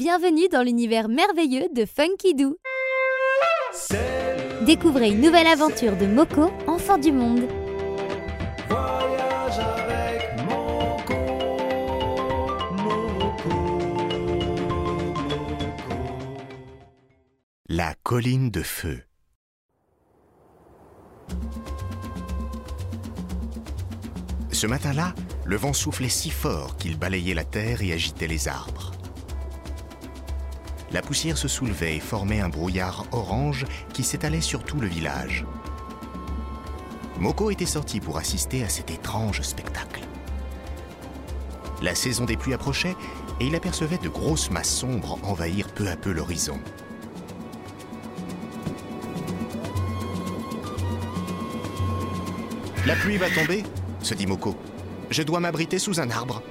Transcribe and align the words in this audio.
Bienvenue 0.00 0.48
dans 0.48 0.62
l'univers 0.62 1.10
merveilleux 1.10 1.68
de 1.76 1.84
Funky 1.84 2.34
Doo. 2.34 2.56
Découvrez 4.64 5.10
une 5.10 5.20
nouvelle 5.20 5.46
aventure 5.46 5.94
de 5.94 6.06
Moko, 6.06 6.50
enfant 6.66 6.96
du 6.96 7.12
monde. 7.12 7.46
Voyage 8.66 9.58
avec 9.58 10.42
Moko, 10.48 11.14
Moko, 12.78 13.50
Moko. 13.50 13.56
La 17.68 17.94
colline 18.02 18.50
de 18.50 18.62
feu. 18.62 19.02
Ce 24.50 24.66
matin-là, 24.66 25.12
le 25.44 25.56
vent 25.56 25.74
soufflait 25.74 26.08
si 26.08 26.30
fort 26.30 26.78
qu'il 26.78 26.98
balayait 26.98 27.34
la 27.34 27.44
terre 27.44 27.82
et 27.82 27.92
agitait 27.92 28.28
les 28.28 28.48
arbres. 28.48 28.92
La 30.92 31.02
poussière 31.02 31.38
se 31.38 31.46
soulevait 31.46 31.96
et 31.96 32.00
formait 32.00 32.40
un 32.40 32.48
brouillard 32.48 33.06
orange 33.12 33.64
qui 33.92 34.02
s'étalait 34.02 34.40
sur 34.40 34.64
tout 34.64 34.80
le 34.80 34.88
village. 34.88 35.44
Moko 37.18 37.50
était 37.50 37.66
sorti 37.66 38.00
pour 38.00 38.16
assister 38.18 38.64
à 38.64 38.68
cet 38.68 38.90
étrange 38.90 39.42
spectacle. 39.42 40.02
La 41.82 41.94
saison 41.94 42.24
des 42.24 42.36
pluies 42.36 42.54
approchait 42.54 42.96
et 43.40 43.46
il 43.46 43.54
apercevait 43.54 43.98
de 43.98 44.08
grosses 44.08 44.50
masses 44.50 44.74
sombres 44.74 45.18
envahir 45.22 45.68
peu 45.68 45.88
à 45.88 45.96
peu 45.96 46.10
l'horizon. 46.10 46.58
La 52.86 52.96
pluie 52.96 53.18
va 53.18 53.30
tomber, 53.30 53.62
se 54.02 54.14
dit 54.14 54.26
Moko. 54.26 54.56
Je 55.10 55.22
dois 55.22 55.38
m'abriter 55.38 55.78
sous 55.78 56.00
un 56.00 56.10
arbre. 56.10 56.42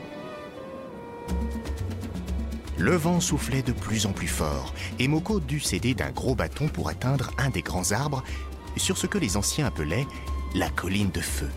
Le 2.80 2.96
vent 2.96 3.20
soufflait 3.20 3.62
de 3.62 3.74
plus 3.74 4.06
en 4.06 4.14
plus 4.14 4.30
fort 4.30 4.74
et 5.00 5.10
Moko 5.10 5.42
dut 5.42 5.60
s'aider 5.60 5.94
d'un 5.94 6.12
gros 6.12 6.34
bâton 6.34 6.70
pour 6.70 6.88
atteindre 6.88 7.32
un 7.38 7.50
des 7.50 7.62
grands 7.62 7.92
arbres 7.92 8.24
sur 8.78 8.98
ce 8.98 9.06
que 9.06 9.18
les 9.18 9.36
anciens 9.36 9.66
appelaient 9.66 10.08
la 10.56 10.70
colline 10.70 11.12
de 11.12 11.20
feu. 11.20 11.50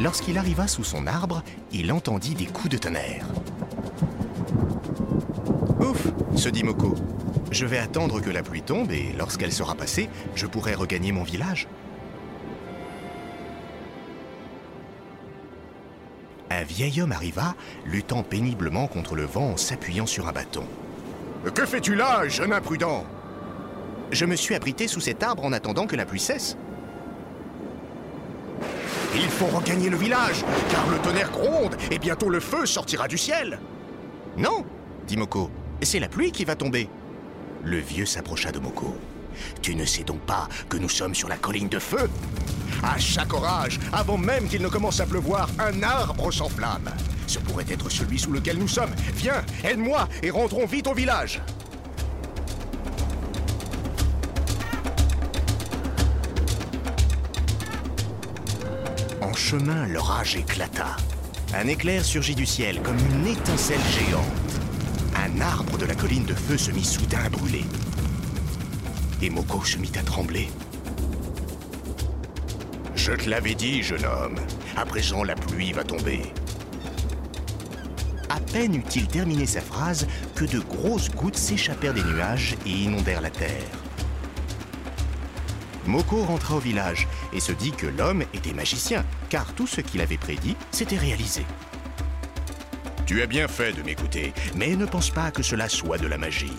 Lorsqu'il 0.00 0.38
arriva 0.38 0.66
sous 0.66 0.84
son 0.84 1.06
arbre, 1.06 1.44
il 1.70 1.92
entendit 1.92 2.34
des 2.34 2.46
coups 2.46 2.70
de 2.70 2.78
tonnerre. 2.78 3.26
Ouf, 5.78 6.08
se 6.34 6.48
dit 6.48 6.64
Moko. 6.64 6.96
Je 7.50 7.64
vais 7.64 7.78
attendre 7.78 8.20
que 8.20 8.30
la 8.30 8.42
pluie 8.42 8.62
tombe 8.62 8.92
et 8.92 9.12
lorsqu'elle 9.16 9.52
sera 9.52 9.74
passée, 9.74 10.08
je 10.34 10.46
pourrai 10.46 10.74
regagner 10.74 11.12
mon 11.12 11.22
village. 11.22 11.66
Un 16.50 16.62
vieil 16.62 17.00
homme 17.00 17.12
arriva, 17.12 17.54
luttant 17.86 18.22
péniblement 18.22 18.86
contre 18.86 19.14
le 19.14 19.24
vent 19.24 19.52
en 19.52 19.56
s'appuyant 19.56 20.06
sur 20.06 20.28
un 20.28 20.32
bâton. 20.32 20.64
Que 21.54 21.64
fais-tu 21.64 21.94
là, 21.94 22.28
jeune 22.28 22.52
imprudent? 22.52 23.04
Je 24.10 24.24
me 24.24 24.36
suis 24.36 24.54
abrité 24.54 24.88
sous 24.88 25.00
cet 25.00 25.22
arbre 25.22 25.44
en 25.44 25.52
attendant 25.52 25.86
que 25.86 25.96
la 25.96 26.06
pluie 26.06 26.20
cesse. 26.20 26.56
Il 29.14 29.28
faut 29.28 29.46
regagner 29.46 29.88
le 29.88 29.96
village, 29.96 30.44
car 30.70 30.88
le 30.88 30.98
tonnerre 30.98 31.30
gronde 31.30 31.76
et 31.90 31.98
bientôt 31.98 32.28
le 32.28 32.40
feu 32.40 32.66
sortira 32.66 33.08
du 33.08 33.18
ciel. 33.18 33.58
Non, 34.36 34.64
dit 35.06 35.16
Moko, 35.16 35.50
c'est 35.82 36.00
la 36.00 36.08
pluie 36.08 36.32
qui 36.32 36.44
va 36.44 36.56
tomber. 36.56 36.88
Le 37.64 37.78
vieux 37.78 38.06
s'approcha 38.06 38.52
de 38.52 38.58
Moko. 38.58 38.96
Tu 39.62 39.74
ne 39.74 39.84
sais 39.84 40.04
donc 40.04 40.20
pas 40.20 40.48
que 40.68 40.76
nous 40.76 40.88
sommes 40.88 41.14
sur 41.14 41.28
la 41.28 41.36
colline 41.36 41.68
de 41.68 41.78
feu? 41.78 42.08
À 42.82 42.98
chaque 42.98 43.32
orage, 43.32 43.78
avant 43.92 44.16
même 44.18 44.48
qu'il 44.48 44.62
ne 44.62 44.68
commence 44.68 45.00
à 45.00 45.06
pleuvoir, 45.06 45.48
un 45.58 45.82
arbre 45.82 46.32
s'enflamme. 46.32 46.90
Ce 47.26 47.38
pourrait 47.38 47.66
être 47.68 47.90
celui 47.90 48.18
sous 48.18 48.32
lequel 48.32 48.58
nous 48.58 48.68
sommes. 48.68 48.94
Viens, 49.16 49.44
aide-moi 49.64 50.08
et 50.22 50.30
rentrons 50.30 50.66
vite 50.66 50.86
au 50.86 50.94
village. 50.94 51.42
En 59.20 59.34
chemin, 59.34 59.86
l'orage 59.86 60.36
éclata. 60.36 60.96
Un 61.54 61.66
éclair 61.66 62.04
surgit 62.04 62.34
du 62.34 62.46
ciel 62.46 62.80
comme 62.82 62.98
une 62.98 63.26
étincelle 63.26 63.80
géante. 63.90 64.67
De 65.78 65.86
la 65.86 65.94
colline 65.94 66.24
de 66.24 66.34
feu 66.34 66.58
se 66.58 66.72
mit 66.72 66.84
soudain 66.84 67.20
à 67.24 67.28
brûler. 67.28 67.64
Et 69.22 69.30
Moko 69.30 69.64
se 69.64 69.78
mit 69.78 69.92
à 69.96 70.02
trembler. 70.02 70.48
Je 72.96 73.12
te 73.12 73.30
l'avais 73.30 73.54
dit, 73.54 73.84
jeune 73.84 74.04
homme. 74.04 74.34
À 74.76 74.84
présent, 74.84 75.22
la 75.22 75.36
pluie 75.36 75.72
va 75.72 75.84
tomber. 75.84 76.22
À 78.28 78.40
peine 78.40 78.74
eut-il 78.74 79.06
terminé 79.06 79.46
sa 79.46 79.60
phrase 79.60 80.08
que 80.34 80.44
de 80.44 80.58
grosses 80.58 81.10
gouttes 81.10 81.36
s'échappèrent 81.36 81.94
des 81.94 82.02
nuages 82.02 82.56
et 82.66 82.70
inondèrent 82.70 83.20
la 83.20 83.30
terre. 83.30 83.78
Moko 85.86 86.24
rentra 86.24 86.56
au 86.56 86.60
village 86.60 87.06
et 87.32 87.40
se 87.40 87.52
dit 87.52 87.70
que 87.70 87.86
l'homme 87.86 88.24
était 88.34 88.52
magicien, 88.52 89.04
car 89.28 89.54
tout 89.54 89.68
ce 89.68 89.80
qu'il 89.80 90.00
avait 90.00 90.18
prédit 90.18 90.56
s'était 90.72 90.98
réalisé. 90.98 91.46
Tu 93.08 93.22
as 93.22 93.26
bien 93.26 93.48
fait 93.48 93.72
de 93.72 93.82
m'écouter, 93.82 94.34
mais 94.54 94.76
ne 94.76 94.84
pense 94.84 95.08
pas 95.08 95.30
que 95.30 95.42
cela 95.42 95.70
soit 95.70 95.96
de 95.96 96.06
la 96.06 96.18
magie. 96.18 96.58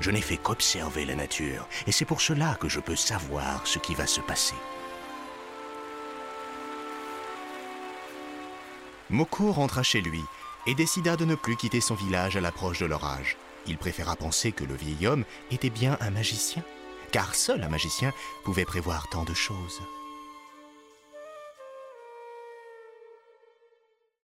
Je 0.00 0.10
n'ai 0.10 0.22
fait 0.22 0.38
qu'observer 0.38 1.04
la 1.04 1.14
nature, 1.14 1.68
et 1.86 1.92
c'est 1.92 2.06
pour 2.06 2.22
cela 2.22 2.54
que 2.58 2.66
je 2.66 2.80
peux 2.80 2.96
savoir 2.96 3.66
ce 3.66 3.78
qui 3.78 3.94
va 3.94 4.06
se 4.06 4.22
passer. 4.22 4.54
Moko 9.10 9.52
rentra 9.52 9.82
chez 9.82 10.00
lui 10.00 10.22
et 10.66 10.74
décida 10.74 11.14
de 11.18 11.26
ne 11.26 11.34
plus 11.34 11.58
quitter 11.58 11.82
son 11.82 11.94
village 11.94 12.38
à 12.38 12.40
l'approche 12.40 12.78
de 12.78 12.86
l'orage. 12.86 13.36
Il 13.66 13.76
préféra 13.76 14.16
penser 14.16 14.50
que 14.50 14.64
le 14.64 14.74
vieil 14.74 15.06
homme 15.06 15.26
était 15.50 15.68
bien 15.68 15.98
un 16.00 16.08
magicien, 16.08 16.62
car 17.10 17.34
seul 17.34 17.62
un 17.62 17.68
magicien 17.68 18.14
pouvait 18.44 18.64
prévoir 18.64 19.10
tant 19.10 19.24
de 19.24 19.34
choses. 19.34 19.82